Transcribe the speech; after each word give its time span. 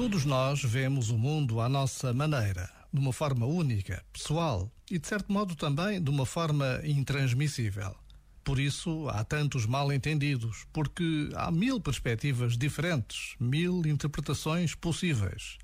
Todos 0.00 0.24
nós 0.24 0.64
vemos 0.64 1.10
o 1.10 1.18
mundo 1.18 1.60
à 1.60 1.68
nossa 1.68 2.14
maneira, 2.14 2.70
de 2.90 2.98
uma 2.98 3.12
forma 3.12 3.44
única, 3.44 4.02
pessoal 4.10 4.72
e, 4.90 4.98
de 4.98 5.06
certo 5.06 5.30
modo, 5.30 5.54
também 5.54 6.02
de 6.02 6.08
uma 6.08 6.24
forma 6.24 6.80
intransmissível. 6.84 7.94
Por 8.42 8.58
isso 8.58 9.10
há 9.10 9.22
tantos 9.22 9.66
mal-entendidos, 9.66 10.64
porque 10.72 11.28
há 11.34 11.50
mil 11.50 11.78
perspectivas 11.78 12.56
diferentes, 12.56 13.34
mil 13.38 13.82
interpretações 13.84 14.74
possíveis. 14.74 15.58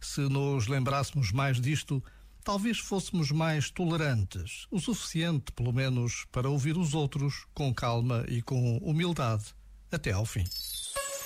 Se 0.00 0.22
nos 0.22 0.66
lembrássemos 0.66 1.30
mais 1.30 1.60
disto, 1.60 2.02
talvez 2.42 2.80
fôssemos 2.80 3.30
mais 3.30 3.70
tolerantes, 3.70 4.66
o 4.72 4.80
suficiente, 4.80 5.52
pelo 5.52 5.72
menos, 5.72 6.26
para 6.32 6.50
ouvir 6.50 6.76
os 6.76 6.94
outros 6.94 7.46
com 7.54 7.72
calma 7.72 8.24
e 8.26 8.42
com 8.42 8.78
humildade, 8.78 9.54
até 9.92 10.10
ao 10.10 10.26
fim. 10.26 10.42